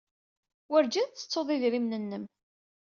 Werjin 0.69 1.07
tettettuḍ 1.09 1.47
idrimen-nnem. 1.55 2.25